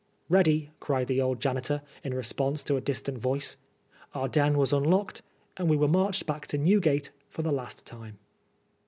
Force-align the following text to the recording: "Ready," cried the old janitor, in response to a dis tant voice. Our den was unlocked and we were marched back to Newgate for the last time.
"Ready," 0.29 0.71
cried 0.79 1.05
the 1.05 1.21
old 1.21 1.39
janitor, 1.39 1.83
in 2.03 2.15
response 2.15 2.63
to 2.63 2.75
a 2.75 2.81
dis 2.81 3.03
tant 3.03 3.19
voice. 3.19 3.55
Our 4.15 4.27
den 4.27 4.57
was 4.57 4.73
unlocked 4.73 5.21
and 5.57 5.69
we 5.69 5.77
were 5.77 5.87
marched 5.87 6.25
back 6.25 6.47
to 6.47 6.57
Newgate 6.57 7.11
for 7.29 7.43
the 7.43 7.51
last 7.51 7.85
time. 7.85 8.17